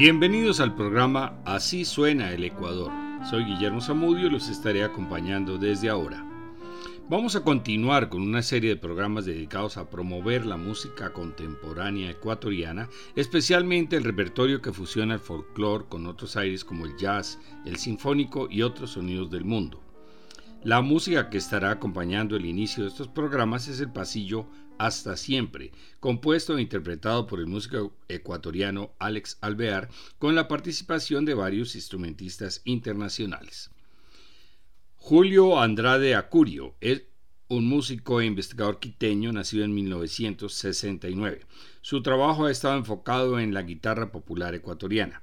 Bienvenidos 0.00 0.60
al 0.60 0.74
programa 0.74 1.42
Así 1.44 1.84
suena 1.84 2.32
el 2.32 2.42
Ecuador. 2.42 2.90
Soy 3.28 3.44
Guillermo 3.44 3.82
Zamudio 3.82 4.28
y 4.28 4.30
los 4.30 4.48
estaré 4.48 4.82
acompañando 4.82 5.58
desde 5.58 5.90
ahora. 5.90 6.24
Vamos 7.10 7.36
a 7.36 7.44
continuar 7.44 8.08
con 8.08 8.22
una 8.22 8.40
serie 8.40 8.70
de 8.70 8.80
programas 8.80 9.26
dedicados 9.26 9.76
a 9.76 9.90
promover 9.90 10.46
la 10.46 10.56
música 10.56 11.12
contemporánea 11.12 12.12
ecuatoriana, 12.12 12.88
especialmente 13.14 13.94
el 13.94 14.04
repertorio 14.04 14.62
que 14.62 14.72
fusiona 14.72 15.12
el 15.12 15.20
folclore 15.20 15.84
con 15.90 16.06
otros 16.06 16.34
aires 16.34 16.64
como 16.64 16.86
el 16.86 16.96
jazz, 16.96 17.38
el 17.66 17.76
sinfónico 17.76 18.48
y 18.50 18.62
otros 18.62 18.92
sonidos 18.92 19.30
del 19.30 19.44
mundo. 19.44 19.82
La 20.62 20.82
música 20.82 21.30
que 21.30 21.38
estará 21.38 21.70
acompañando 21.70 22.36
el 22.36 22.44
inicio 22.44 22.82
de 22.82 22.90
estos 22.90 23.08
programas 23.08 23.66
es 23.68 23.80
el 23.80 23.90
pasillo 23.90 24.46
hasta 24.76 25.16
siempre, 25.16 25.72
compuesto 26.00 26.58
e 26.58 26.60
interpretado 26.60 27.26
por 27.26 27.40
el 27.40 27.46
músico 27.46 27.96
ecuatoriano 28.08 28.92
Alex 28.98 29.38
Alvear, 29.40 29.88
con 30.18 30.34
la 30.34 30.48
participación 30.48 31.24
de 31.24 31.32
varios 31.32 31.74
instrumentistas 31.76 32.60
internacionales. 32.66 33.70
Julio 34.96 35.58
Andrade 35.58 36.14
Acurio 36.14 36.74
es 36.82 37.04
un 37.48 37.66
músico 37.66 38.20
e 38.20 38.26
investigador 38.26 38.80
quiteño 38.80 39.32
nacido 39.32 39.64
en 39.64 39.72
1969. 39.72 41.46
Su 41.80 42.02
trabajo 42.02 42.44
ha 42.44 42.50
estado 42.50 42.76
enfocado 42.76 43.40
en 43.40 43.54
la 43.54 43.62
guitarra 43.62 44.12
popular 44.12 44.54
ecuatoriana. 44.54 45.22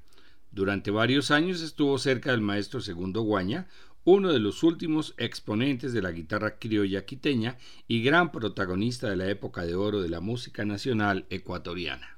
Durante 0.51 0.89
varios 0.91 1.29
años 1.29 1.61
estuvo 1.61 1.99
cerca 1.99 2.31
del 2.31 2.41
maestro 2.41 2.81
Segundo 2.81 3.21
Guaña, 3.21 3.67
uno 4.09 4.31
de 4.31 4.39
los 4.39 4.63
últimos 4.63 5.13
exponentes 5.17 5.91
de 5.91 6.01
la 6.01 6.13
guitarra 6.13 6.59
criolla 6.59 7.03
quiteña 7.03 7.57
y 7.89 8.01
gran 8.01 8.31
protagonista 8.31 9.09
de 9.09 9.17
la 9.17 9.29
época 9.29 9.65
de 9.65 9.75
oro 9.75 10.01
de 10.01 10.07
la 10.07 10.21
música 10.21 10.63
nacional 10.63 11.25
ecuatoriana. 11.29 12.17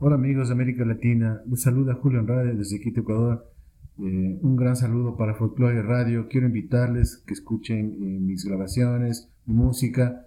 Hola 0.00 0.16
amigos 0.16 0.48
de 0.48 0.54
América 0.54 0.84
Latina, 0.84 1.40
les 1.48 1.62
saluda 1.62 1.94
Julio 1.94 2.18
Andrade 2.18 2.56
desde 2.56 2.80
Quito, 2.80 3.02
Ecuador. 3.02 3.48
Eh, 4.00 4.38
un 4.42 4.56
gran 4.56 4.74
saludo 4.74 5.16
para 5.16 5.36
Folklore 5.36 5.82
Radio. 5.82 6.26
Quiero 6.28 6.48
invitarles 6.48 7.22
que 7.24 7.34
escuchen 7.34 7.86
eh, 8.02 8.18
mis 8.18 8.44
grabaciones, 8.44 9.30
música 9.46 10.26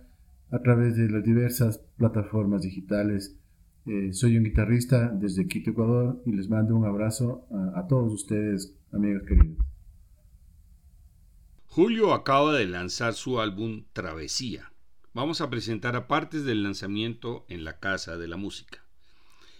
a 0.51 0.59
través 0.59 0.95
de 0.95 1.09
las 1.09 1.21
diversas 1.21 1.79
plataformas 1.97 2.61
digitales. 2.61 3.37
Eh, 3.85 4.13
soy 4.13 4.37
un 4.37 4.45
guitarrista 4.45 5.09
desde 5.09 5.47
Quito, 5.47 5.71
Ecuador 5.71 6.21
y 6.25 6.31
les 6.31 6.49
mando 6.49 6.77
un 6.77 6.85
abrazo 6.85 7.45
a 7.75 7.87
todos 7.87 8.13
ustedes, 8.13 8.73
amigos 8.93 9.23
queridos. 9.27 9.70
Julio 11.73 12.13
acaba 12.13 12.51
de 12.51 12.67
lanzar 12.67 13.13
su 13.13 13.39
álbum 13.39 13.85
Travesía. 13.93 14.73
Vamos 15.13 15.39
a 15.39 15.49
presentar 15.49 15.95
a 15.95 16.05
partes 16.05 16.43
del 16.43 16.63
lanzamiento 16.63 17.45
en 17.47 17.63
la 17.63 17.79
Casa 17.79 18.17
de 18.17 18.27
la 18.27 18.35
Música. 18.35 18.83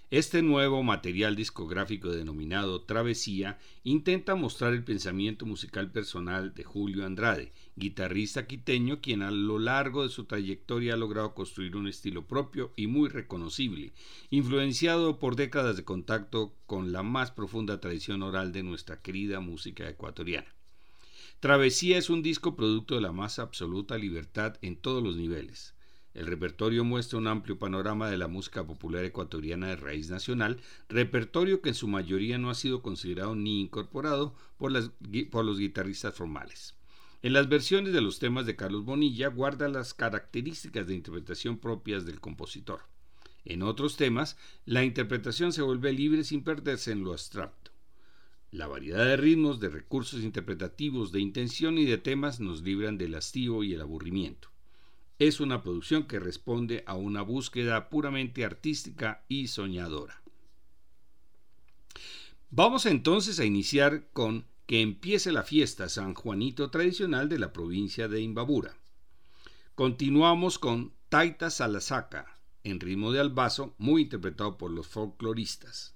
Este 0.10 0.42
nuevo 0.42 0.84
material 0.84 1.38
discográfico 1.38 2.10
denominado 2.10 2.82
Travesía 2.82 3.60
intenta 3.86 4.36
mostrar 4.36 4.74
el 4.74 4.84
pensamiento 4.84 5.46
musical 5.46 5.90
personal 5.90 6.54
de 6.54 6.66
Julio 6.66 7.06
Andrade, 7.06 7.54
guitarrista 7.78 8.46
quiteño 8.46 9.00
quien 9.00 9.22
a 9.22 9.32
lo 9.32 9.58
largo 9.58 10.04
de 10.04 10.10
su 10.10 10.26
trayectoria 10.26 10.96
ha 10.96 10.98
logrado 10.98 11.34
construir 11.34 11.78
un 11.78 11.88
estilo 11.88 12.28
propio 12.28 12.74
y 12.76 12.88
muy 12.88 13.08
reconocible, 13.08 13.94
influenciado 14.30 15.18
por 15.18 15.38
décadas 15.38 15.78
de 15.78 15.86
contacto 15.86 16.58
con 16.66 16.92
la 16.92 17.04
más 17.04 17.32
profunda 17.32 17.80
tradición 17.80 18.22
oral 18.22 18.52
de 18.52 18.64
nuestra 18.64 19.02
querida 19.02 19.40
música 19.40 19.88
ecuatoriana. 19.88 20.54
Travesía 21.42 21.98
es 21.98 22.12
un 22.12 22.22
disco 22.22 22.56
producto 22.56 22.94
de 22.94 23.02
la 23.02 23.12
más 23.12 23.40
absoluta 23.40 23.98
libertad 23.98 24.58
en 24.62 24.76
todos 24.76 25.02
los 25.02 25.16
niveles. 25.16 25.74
El 26.14 26.28
repertorio 26.28 26.84
muestra 26.84 27.18
un 27.18 27.26
amplio 27.26 27.58
panorama 27.58 28.12
de 28.12 28.18
la 28.18 28.28
música 28.28 28.64
popular 28.64 29.04
ecuatoriana 29.06 29.70
de 29.70 29.76
raíz 29.76 30.12
nacional, 30.12 30.62
repertorio 30.88 31.64
que 31.64 31.70
en 31.70 31.76
su 31.76 31.88
mayoría 31.88 32.38
no 32.38 32.52
ha 32.52 32.54
sido 32.54 32.84
considerado 32.84 33.34
ni 33.34 33.60
incorporado 33.60 34.36
por, 34.58 34.72
los 34.72 35.58
guitarristas 35.58 36.14
formales. 36.14 36.76
En 37.24 37.34
las 37.34 37.50
versiones 37.50 37.92
de 37.92 38.02
los 38.02 38.20
temas 38.20 38.46
de 38.46 38.56
Carlos 38.56 38.86
Bonilla 38.86 39.30
guarda 39.30 39.68
las 39.68 39.96
características 39.96 40.86
de 40.86 40.94
interpretación 40.94 41.58
propias 41.58 42.06
del 42.06 42.20
compositor. 42.20 42.82
En 43.46 43.64
otros 43.64 43.98
temas, 43.98 44.38
la 44.66 44.84
interpretación 44.84 45.54
se 45.54 45.64
vuelve 45.64 45.92
libre 45.92 46.24
sin 46.24 46.44
perderse 46.44 46.92
en 46.92 47.04
lo 47.04 47.14
abstracto. 47.14 47.71
La 48.52 48.68
variedad 48.68 49.06
de 49.06 49.16
ritmos, 49.16 49.62
de 49.62 49.70
recursos 49.70 50.22
interpretativos, 50.24 51.14
de 51.14 51.22
intención 51.22 51.78
y 51.78 51.86
de 51.86 51.98
temas 51.98 52.42
nos 52.42 52.62
libran 52.62 52.98
del 52.98 53.16
hastío 53.16 53.64
y 53.64 53.74
el 53.74 53.80
aburrimiento. 53.80 54.50
Es 55.20 55.40
una 55.40 55.64
producción 55.64 56.04
que 56.04 56.20
responde 56.20 56.84
a 56.86 56.96
una 56.96 57.22
búsqueda 57.22 57.90
puramente 57.90 58.44
artística 58.44 59.24
y 59.30 59.48
soñadora. 59.48 60.22
Vamos 62.50 62.86
entonces 62.86 63.40
a 63.40 63.46
iniciar 63.46 64.10
con 64.12 64.46
Que 64.66 64.82
empiece 64.82 65.32
la 65.32 65.44
fiesta 65.44 65.88
San 65.88 66.14
Juanito 66.14 66.70
tradicional 66.70 67.30
de 67.30 67.40
la 67.40 67.54
provincia 67.54 68.10
de 68.10 68.22
Imbabura. 68.22 68.76
Continuamos 69.76 70.60
con 70.60 70.94
Taita 71.08 71.50
Salasaca, 71.50 72.38
en 72.66 72.82
ritmo 72.82 73.14
de 73.14 73.22
albazo, 73.22 73.76
muy 73.78 74.04
interpretado 74.04 74.58
por 74.58 74.72
los 74.72 74.88
folcloristas. 74.88 75.91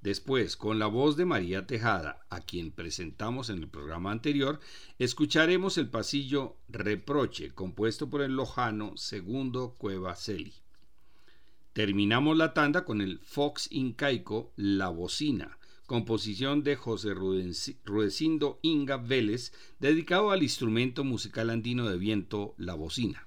Después, 0.00 0.56
con 0.56 0.78
la 0.78 0.86
voz 0.86 1.16
de 1.16 1.24
María 1.24 1.66
Tejada, 1.66 2.24
a 2.30 2.40
quien 2.40 2.70
presentamos 2.70 3.50
en 3.50 3.58
el 3.58 3.68
programa 3.68 4.12
anterior, 4.12 4.60
escucharemos 4.98 5.76
el 5.76 5.88
pasillo 5.88 6.56
Reproche, 6.68 7.50
compuesto 7.50 8.08
por 8.08 8.22
el 8.22 8.36
lojano 8.36 8.96
Segundo 8.96 9.74
Cueva 9.76 10.14
Celi. 10.14 10.54
Terminamos 11.72 12.36
la 12.36 12.54
tanda 12.54 12.84
con 12.84 13.00
el 13.00 13.18
Fox 13.20 13.68
Incaico 13.72 14.52
La 14.56 14.88
Bocina, 14.88 15.58
composición 15.86 16.62
de 16.62 16.76
José 16.76 17.14
Rudecindo 17.14 18.60
Inga 18.62 18.98
Vélez, 18.98 19.52
dedicado 19.80 20.30
al 20.30 20.44
instrumento 20.44 21.02
musical 21.02 21.50
andino 21.50 21.88
de 21.88 21.98
viento 21.98 22.54
La 22.56 22.74
Bocina. 22.74 23.26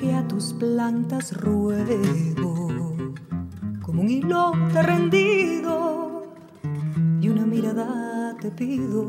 que 0.00 0.14
a 0.14 0.26
tus 0.26 0.54
plantas 0.54 1.36
ruego, 1.36 2.94
como 3.82 4.00
un 4.00 4.08
hilo 4.08 4.52
te 4.72 4.82
rendido 4.82 6.22
y 7.20 7.28
una 7.28 7.44
mirada 7.44 8.34
te 8.40 8.50
pido. 8.50 9.06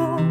people 0.00 0.29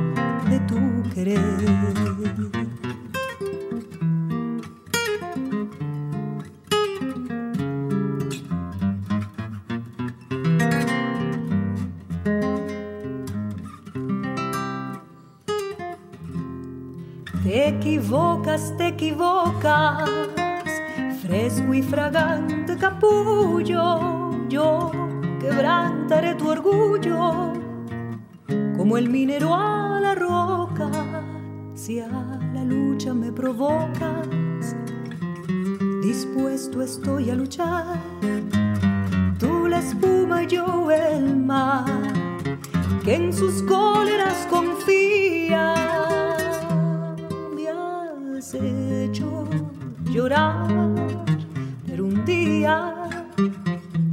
día 52.59 52.93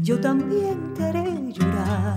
yo 0.02 0.20
también 0.20 0.94
te 0.94 1.04
haré 1.04 1.52
llorar. 1.52 2.16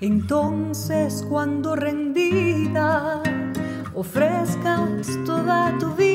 Entonces 0.00 1.24
cuando 1.28 1.74
rendida 1.74 3.22
ofrezcas 3.94 5.08
toda 5.24 5.76
tu 5.78 5.88
vida, 5.94 6.05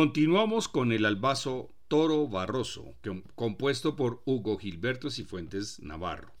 Continuamos 0.00 0.68
con 0.68 0.92
el 0.92 1.04
albazo 1.04 1.74
Toro 1.86 2.26
Barroso, 2.26 2.94
compuesto 3.34 3.96
por 3.96 4.22
Hugo 4.24 4.56
Gilberto 4.56 5.10
Cifuentes 5.10 5.78
Navarro. 5.80 6.32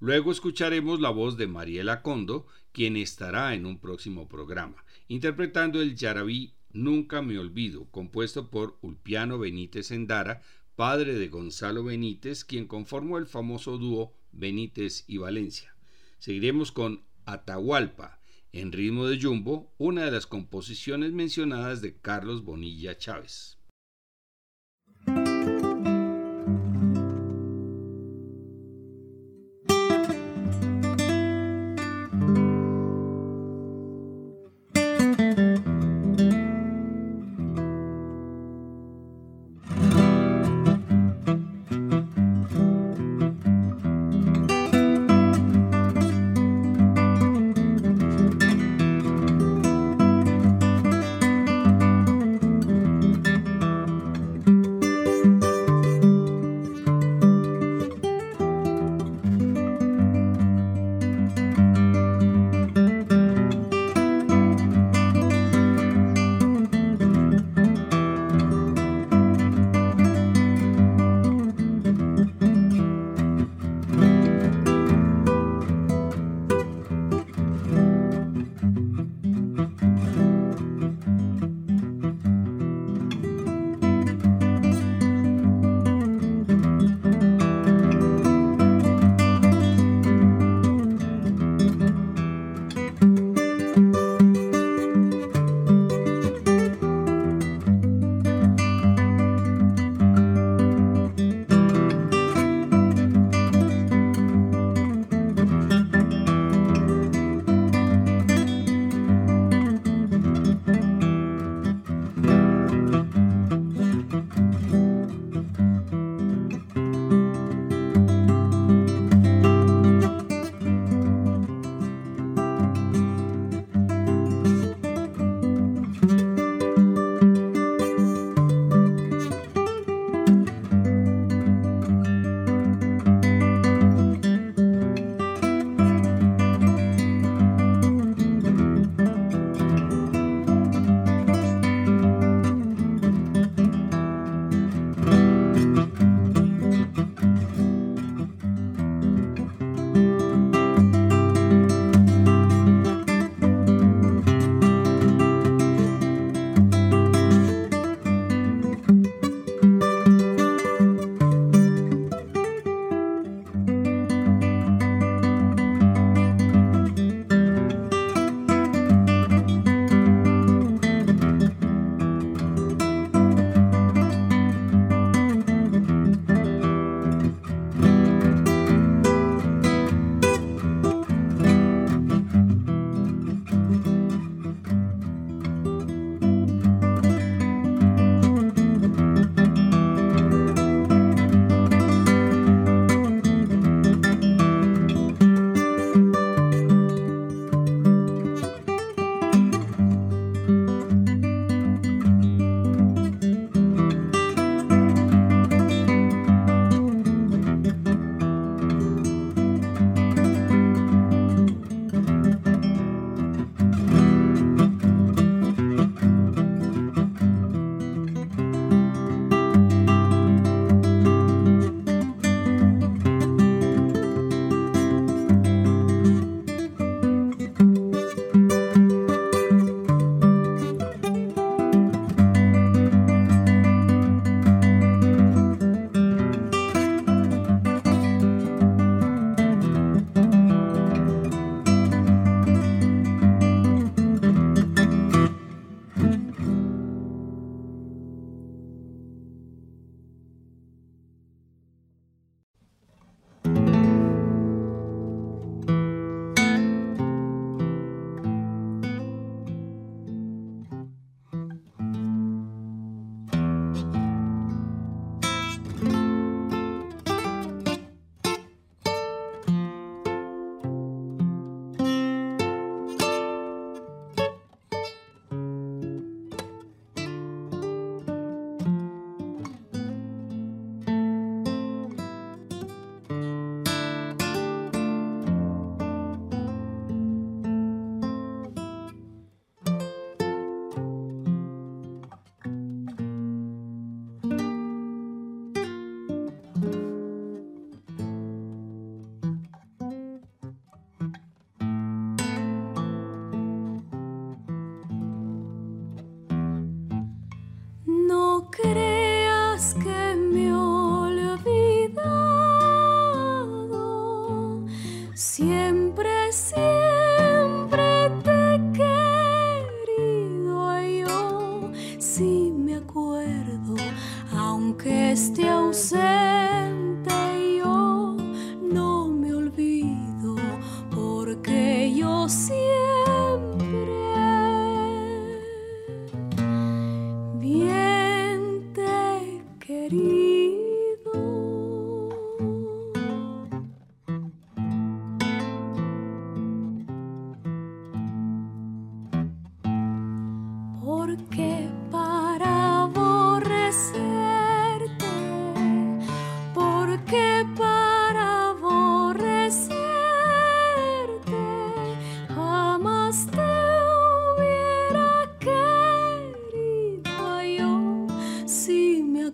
Luego 0.00 0.30
escucharemos 0.30 1.00
la 1.00 1.08
voz 1.08 1.38
de 1.38 1.46
Mariela 1.46 2.02
Condo, 2.02 2.46
quien 2.72 2.98
estará 2.98 3.54
en 3.54 3.64
un 3.64 3.78
próximo 3.78 4.28
programa, 4.28 4.84
interpretando 5.08 5.80
el 5.80 5.96
yarabí 5.96 6.52
Nunca 6.74 7.22
me 7.22 7.38
olvido, 7.38 7.86
compuesto 7.86 8.50
por 8.50 8.76
Ulpiano 8.82 9.38
Benítez 9.38 9.92
Endara, 9.92 10.42
padre 10.74 11.14
de 11.14 11.28
Gonzalo 11.28 11.84
Benítez, 11.84 12.44
quien 12.44 12.66
conformó 12.66 13.16
el 13.16 13.24
famoso 13.24 13.78
dúo 13.78 14.12
Benítez 14.32 15.04
y 15.08 15.16
Valencia. 15.16 15.74
Seguiremos 16.18 16.70
con 16.70 17.02
Atahualpa, 17.24 18.15
en 18.60 18.72
ritmo 18.72 19.06
de 19.06 19.20
jumbo, 19.20 19.74
una 19.76 20.06
de 20.06 20.10
las 20.10 20.26
composiciones 20.26 21.12
mencionadas 21.12 21.82
de 21.82 22.00
Carlos 22.00 22.42
Bonilla 22.42 22.96
Chávez. 22.96 23.55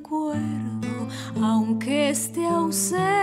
recuerdo, 0.03 1.09
aunque 1.41 2.11
esté 2.11 2.45
ausente. 2.45 3.22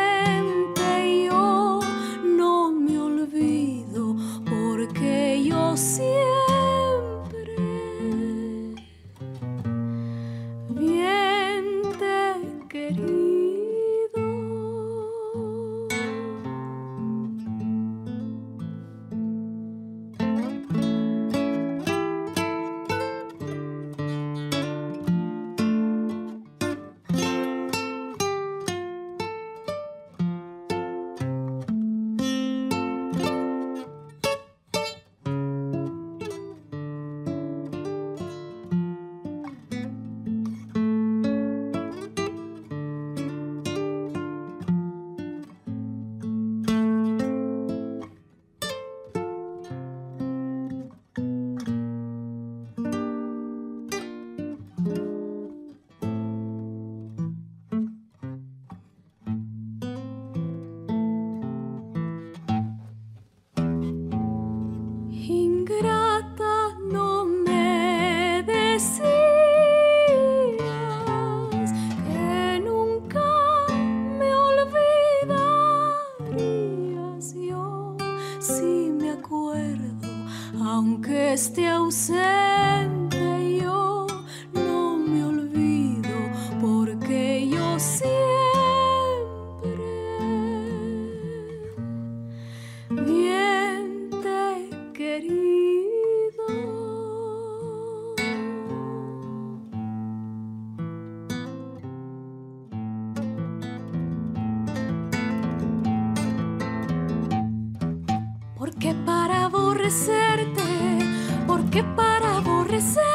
porque 111.47 111.83
para 111.95 112.37
aborrecer 112.37 113.08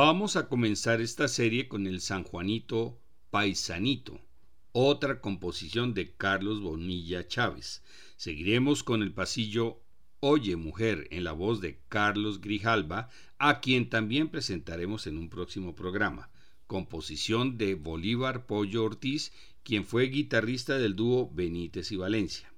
Vamos 0.00 0.36
a 0.36 0.46
comenzar 0.46 1.00
esta 1.00 1.26
serie 1.26 1.66
con 1.66 1.88
el 1.88 2.00
San 2.00 2.22
Juanito 2.22 3.00
Paisanito, 3.30 4.20
otra 4.70 5.20
composición 5.20 5.92
de 5.92 6.14
Carlos 6.14 6.60
Bonilla 6.60 7.26
Chávez. 7.26 7.82
Seguiremos 8.16 8.84
con 8.84 9.02
el 9.02 9.12
pasillo 9.12 9.82
Oye 10.20 10.54
Mujer 10.54 11.08
en 11.10 11.24
la 11.24 11.32
voz 11.32 11.60
de 11.60 11.80
Carlos 11.88 12.40
Grijalba, 12.40 13.08
a 13.38 13.58
quien 13.58 13.90
también 13.90 14.28
presentaremos 14.28 15.08
en 15.08 15.18
un 15.18 15.28
próximo 15.28 15.74
programa, 15.74 16.30
composición 16.68 17.58
de 17.58 17.74
Bolívar 17.74 18.46
Pollo 18.46 18.84
Ortiz, 18.84 19.32
quien 19.64 19.84
fue 19.84 20.04
guitarrista 20.04 20.78
del 20.78 20.94
dúo 20.94 21.28
Benítez 21.34 21.90
y 21.90 21.96
Valencia. 21.96 22.52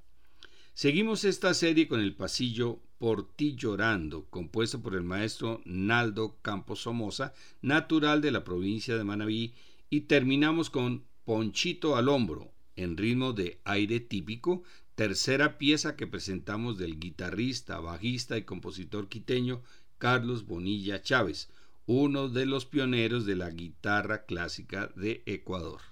Seguimos 0.81 1.25
esta 1.25 1.53
serie 1.53 1.87
con 1.87 2.01
el 2.01 2.15
pasillo 2.15 2.81
Por 2.97 3.31
ti 3.35 3.55
llorando, 3.55 4.25
compuesto 4.31 4.81
por 4.81 4.95
el 4.95 5.03
maestro 5.03 5.61
Naldo 5.67 6.39
Campos 6.41 6.81
Somoza, 6.81 7.35
natural 7.61 8.23
de 8.23 8.31
la 8.31 8.45
provincia 8.45 8.97
de 8.97 9.05
Manabí, 9.05 9.53
y 9.91 10.01
terminamos 10.01 10.71
con 10.71 11.05
Ponchito 11.27 11.97
al 11.97 12.09
hombro, 12.09 12.51
en 12.77 12.97
ritmo 12.97 13.35
de 13.35 13.61
aire 13.65 14.01
típico, 14.01 14.63
tercera 14.95 15.59
pieza 15.59 15.97
que 15.97 16.07
presentamos 16.07 16.79
del 16.79 16.99
guitarrista, 16.99 17.79
bajista 17.79 18.39
y 18.39 18.45
compositor 18.45 19.11
quiteño 19.11 19.61
Carlos 19.99 20.47
Bonilla 20.47 21.03
Chávez, 21.03 21.51
uno 21.85 22.31
de 22.31 22.47
los 22.47 22.65
pioneros 22.65 23.27
de 23.27 23.37
la 23.37 23.51
guitarra 23.51 24.25
clásica 24.25 24.91
de 24.97 25.23
Ecuador. 25.27 25.83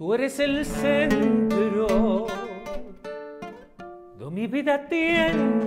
Tú 0.00 0.14
eres 0.14 0.40
el 0.40 0.64
centro 0.64 2.26
de 4.18 4.30
mi 4.30 4.46
vida 4.46 4.88
tiene. 4.88 5.66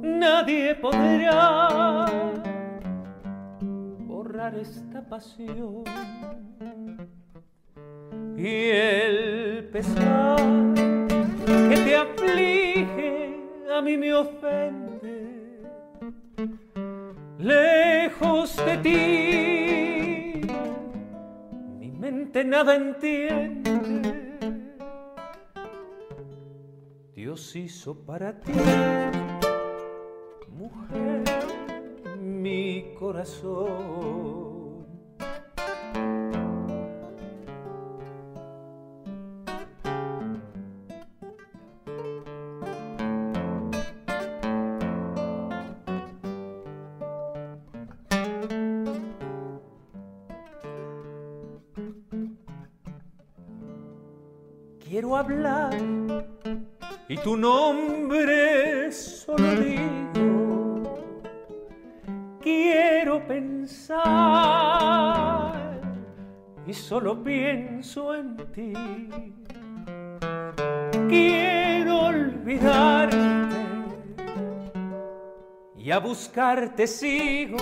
Nadie 0.00 0.76
podrá 0.76 2.06
borrar 4.06 4.54
esta 4.60 5.00
pasión 5.08 5.82
y 8.36 8.68
el 8.70 9.70
pesar 9.72 10.38
que 11.68 11.76
te 11.84 11.96
aflige 11.96 13.40
a 13.76 13.82
mí 13.82 13.96
me 13.96 14.14
ofende. 14.14 15.64
Lejos 17.40 18.56
de 18.64 18.76
ti. 18.76 19.67
Nada 22.10 22.74
entiende. 22.74 23.72
Dios 27.14 27.54
hizo 27.56 27.94
para 28.06 28.40
ti, 28.40 28.52
mujer, 30.48 31.24
mi 32.18 32.94
corazón. 32.98 34.57
Quiero 54.98 55.16
hablar 55.16 55.70
y 57.08 57.16
tu 57.18 57.36
nombre 57.36 58.90
solo 58.90 59.54
digo. 59.54 60.98
Quiero 62.40 63.24
pensar 63.24 64.02
y 66.66 66.72
solo 66.74 67.22
pienso 67.22 68.12
en 68.12 68.36
ti. 68.52 68.72
Quiero 71.08 72.00
olvidarte 72.06 73.16
y 75.76 75.92
a 75.92 76.00
buscarte 76.00 76.88
sigo. 76.88 77.58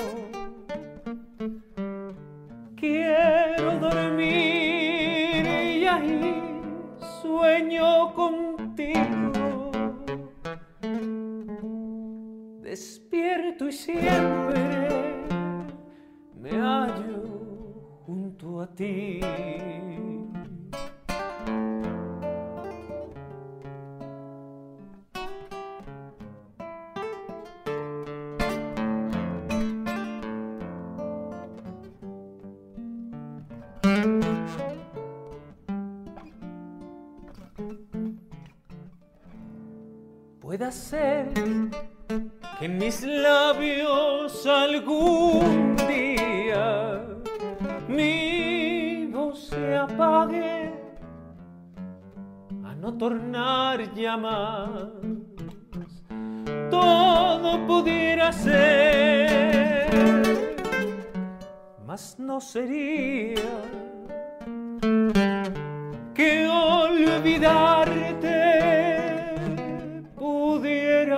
Que 66.17 66.49
olvidarte 66.49 67.77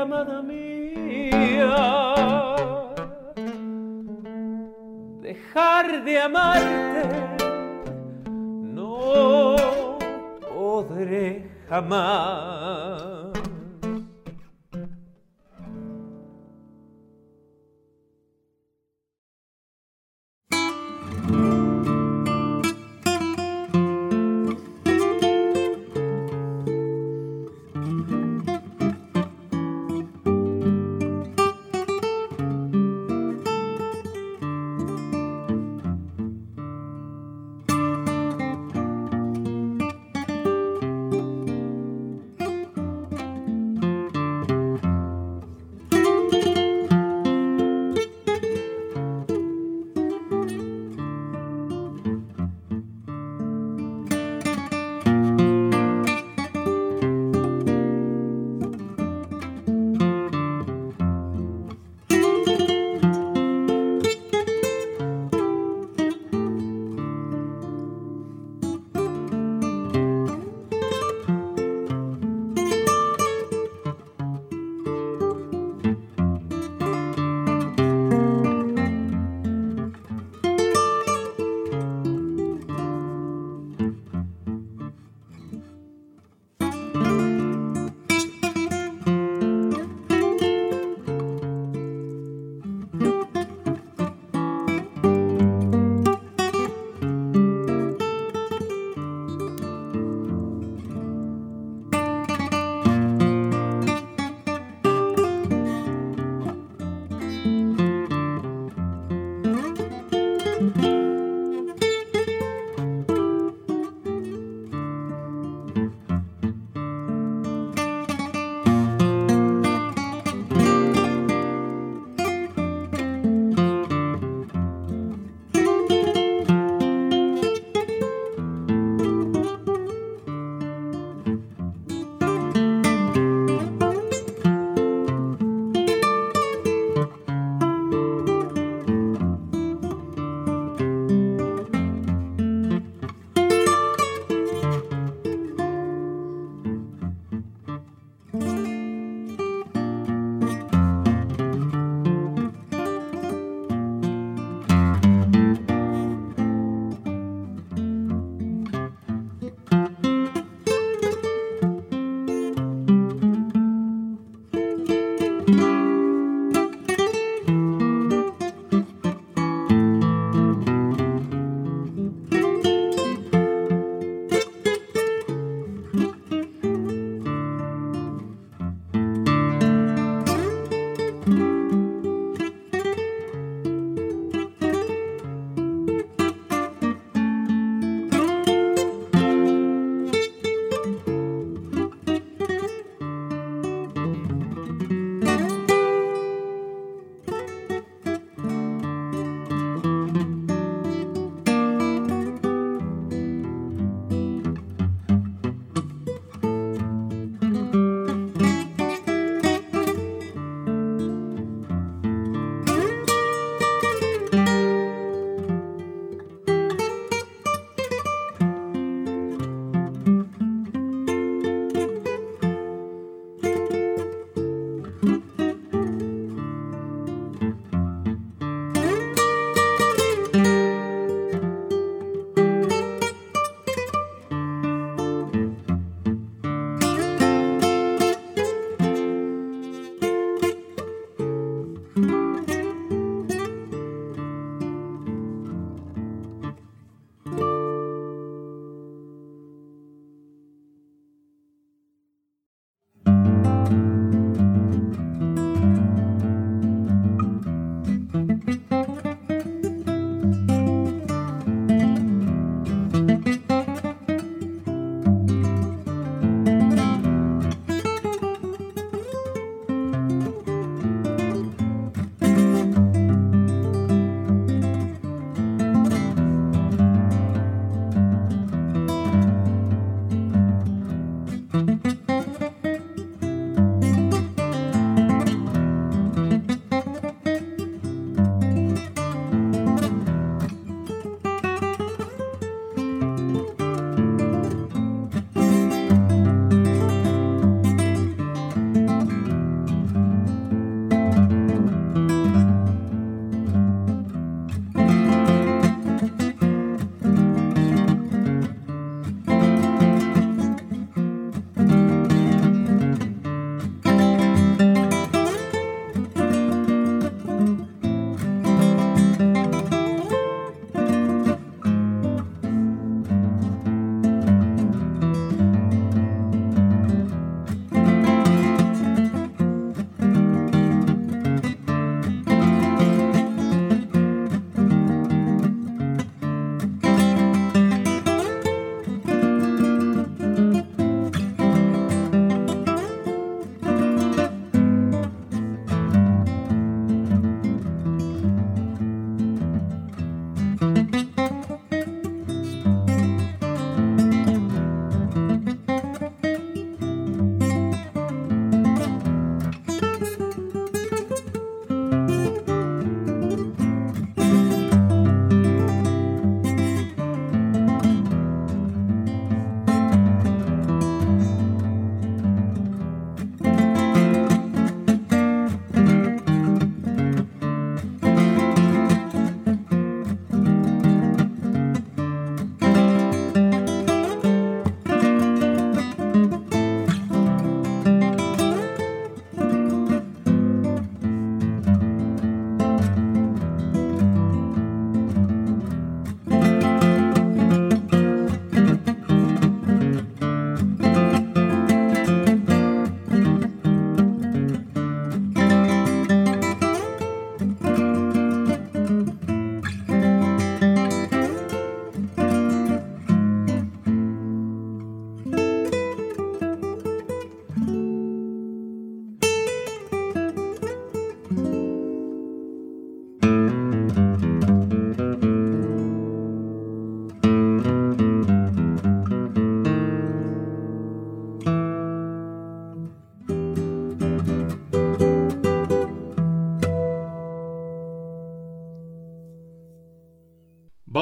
amada 0.09 0.42
mía. 0.42 1.76
Dejar 5.20 6.05
de 6.05 6.20
amarte 6.20 7.03
no 8.74 9.96
podré 10.40 11.49
jamás. 11.68 12.57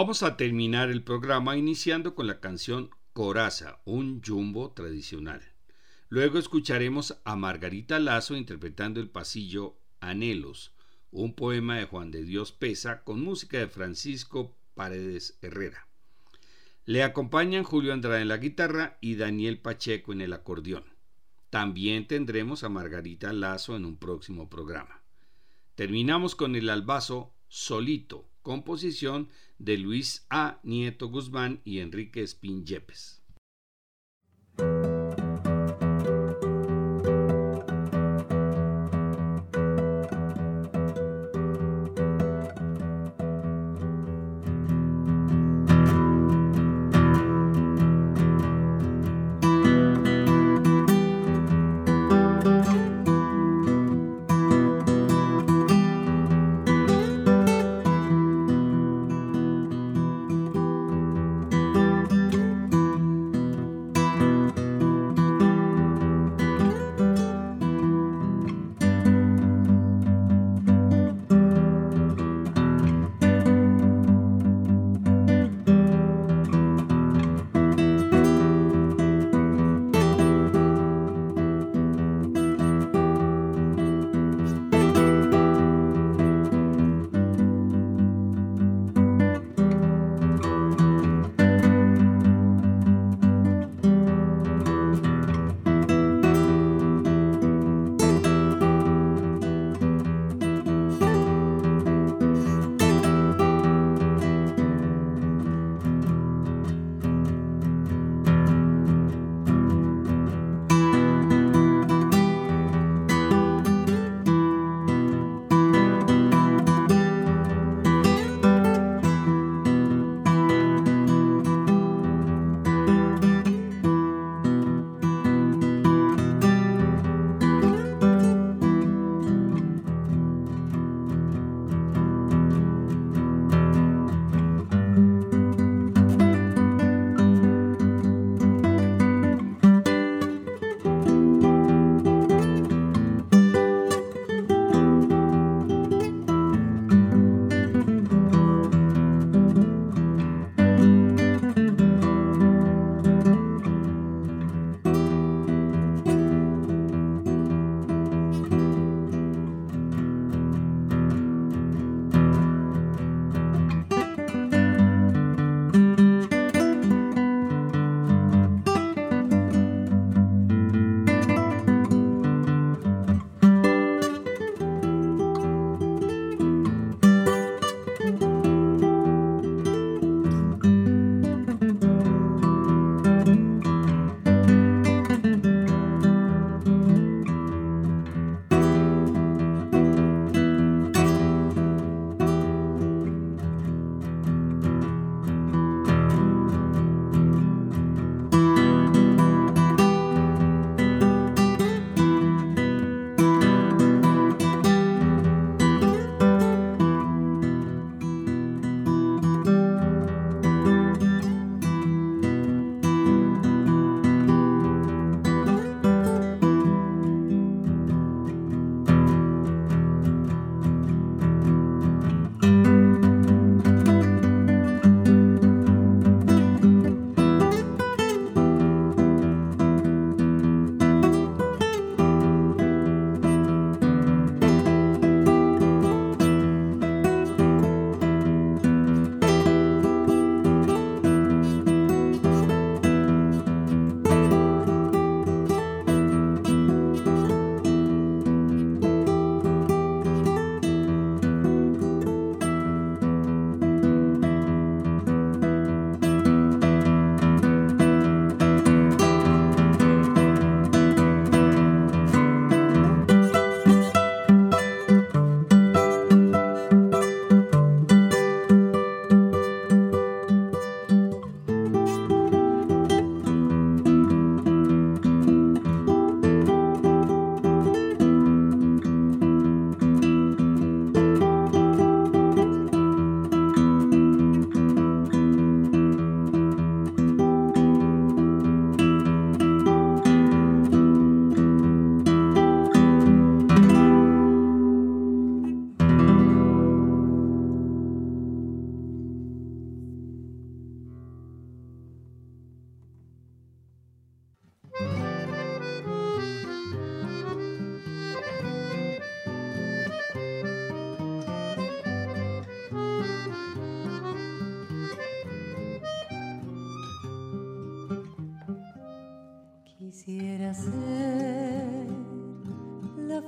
Vamos 0.06 0.22
a 0.22 0.36
terminar 0.36 0.88
el 0.88 1.02
programa 1.02 1.56
iniciando 1.56 2.14
con 2.14 2.28
la 2.28 2.38
canción 2.38 2.90
Coraza, 3.12 3.80
un 3.84 4.22
jumbo 4.24 4.70
tradicional. 4.70 5.42
Luego 6.08 6.38
escucharemos 6.38 7.20
a 7.24 7.34
Margarita 7.34 7.98
Lazo 7.98 8.36
interpretando 8.36 9.00
el 9.00 9.10
pasillo 9.10 9.80
Anhelos, 9.98 10.76
un 11.10 11.34
poema 11.34 11.78
de 11.78 11.86
Juan 11.86 12.12
de 12.12 12.22
Dios 12.22 12.52
Pesa 12.52 13.02
con 13.02 13.20
música 13.20 13.58
de 13.58 13.66
Francisco 13.66 14.56
Paredes 14.74 15.40
Herrera. 15.42 15.88
Le 16.84 17.02
acompañan 17.02 17.64
Julio 17.64 17.92
Andrade 17.92 18.22
en 18.22 18.28
la 18.28 18.36
guitarra 18.36 18.98
y 19.00 19.16
Daniel 19.16 19.58
Pacheco 19.58 20.12
en 20.12 20.20
el 20.20 20.34
acordeón. 20.34 20.84
También 21.50 22.06
tendremos 22.06 22.62
a 22.62 22.68
Margarita 22.68 23.32
Lazo 23.32 23.74
en 23.74 23.84
un 23.84 23.96
próximo 23.96 24.48
programa. 24.48 25.02
Terminamos 25.74 26.36
con 26.36 26.54
el 26.54 26.68
albazo 26.68 27.34
Solito, 27.48 28.28
composición 28.46 29.28
de 29.58 29.76
Luis 29.76 30.24
A. 30.30 30.60
Nieto 30.62 31.08
Guzmán 31.08 31.60
y 31.64 31.80
Enrique 31.80 32.22
Espín 32.22 32.64
Yepes. 32.64 33.25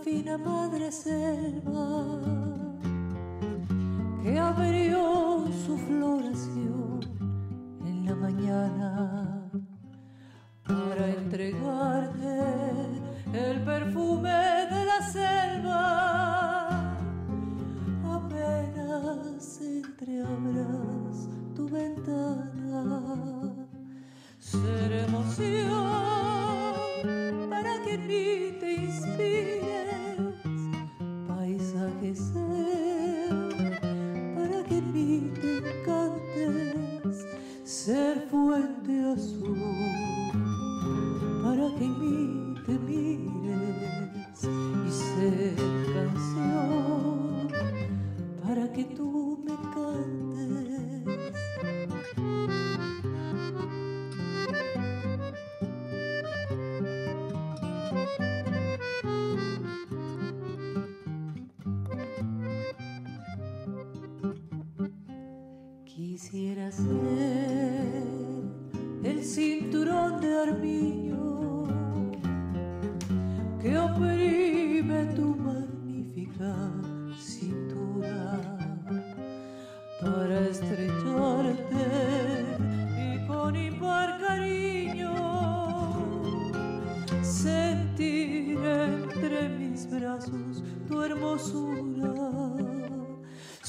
La 0.09 0.15
fina 0.15 0.39
madre 0.39 0.91
selva 0.91 2.38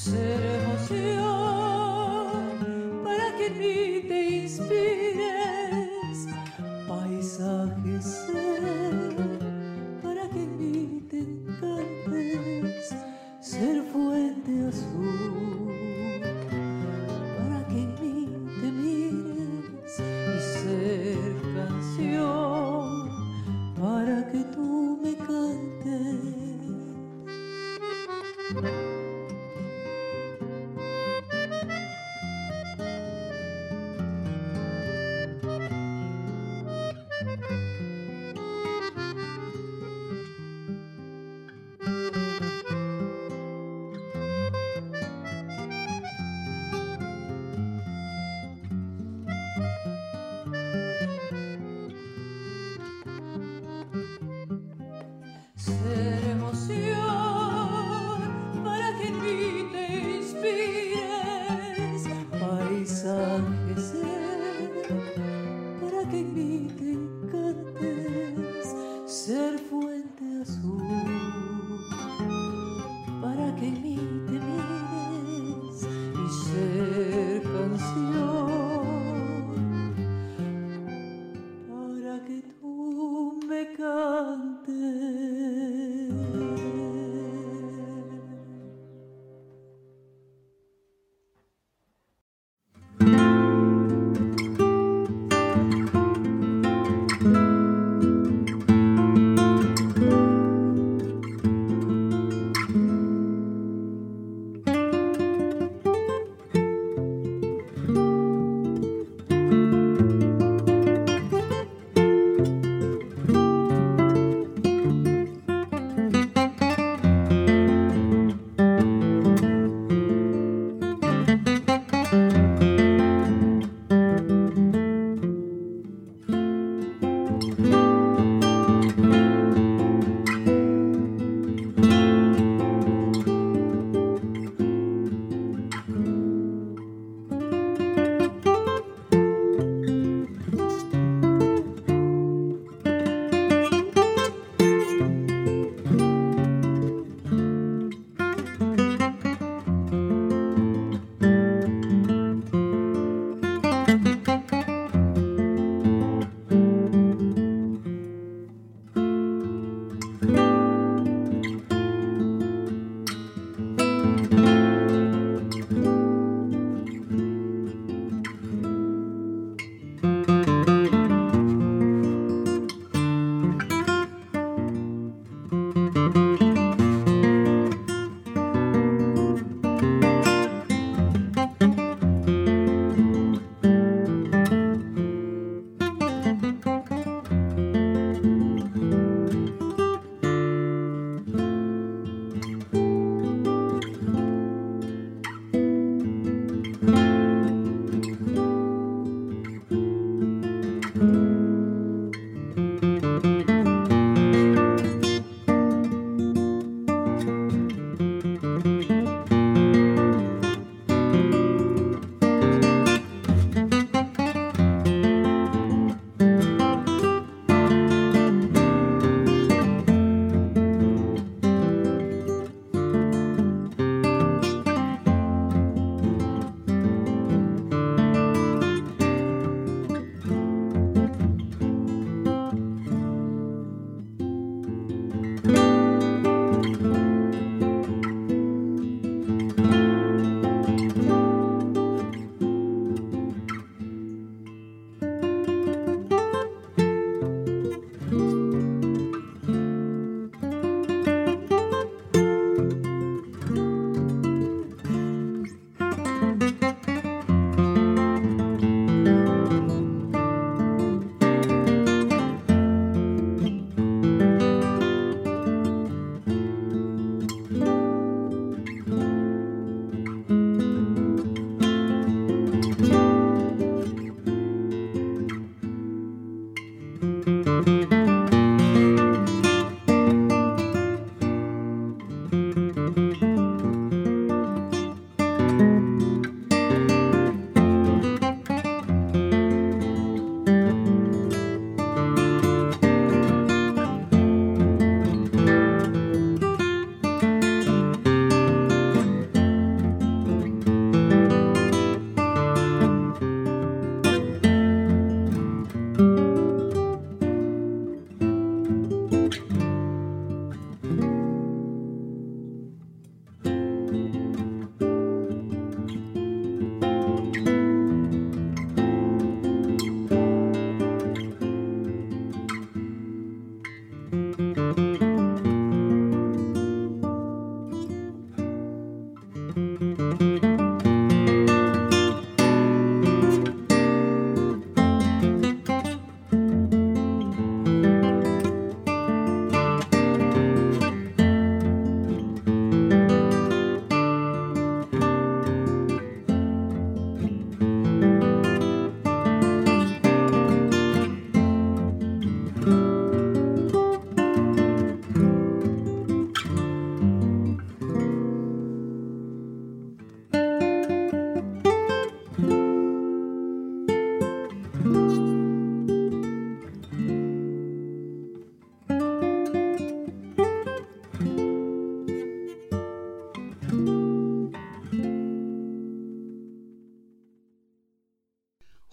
Texas. 0.06 0.39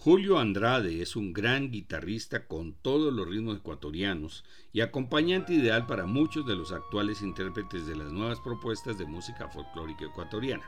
Julio 0.07 0.39
Andrade 0.39 1.01
es 1.01 1.17
un 1.17 1.33
gran 1.33 1.69
guitarrista 1.69 2.47
con 2.47 2.75
todos 2.75 3.13
los 3.13 3.27
ritmos 3.27 3.57
ecuatorianos 3.57 4.45
y 4.71 4.79
acompañante 4.79 5.51
ideal 5.51 5.85
para 5.85 6.05
muchos 6.05 6.47
de 6.47 6.55
los 6.55 6.71
actuales 6.71 7.21
intérpretes 7.21 7.85
de 7.85 7.97
las 7.97 8.13
nuevas 8.13 8.39
propuestas 8.39 8.97
de 8.97 9.05
música 9.05 9.49
folclórica 9.49 10.05
ecuatoriana. 10.05 10.63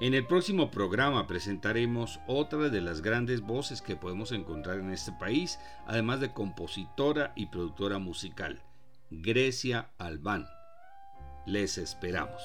En 0.00 0.14
el 0.14 0.26
próximo 0.26 0.70
programa 0.70 1.26
presentaremos 1.26 2.20
otra 2.26 2.70
de 2.70 2.80
las 2.80 3.02
grandes 3.02 3.42
voces 3.42 3.82
que 3.82 3.96
podemos 3.96 4.32
encontrar 4.32 4.78
en 4.78 4.92
este 4.92 5.12
país, 5.12 5.58
además 5.86 6.20
de 6.20 6.32
compositora 6.32 7.34
y 7.36 7.44
productora 7.44 7.98
musical, 7.98 8.62
Grecia 9.10 9.90
Albán. 9.98 10.46
Les 11.44 11.76
esperamos. 11.76 12.40